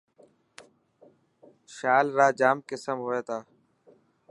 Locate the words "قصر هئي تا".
2.67-3.37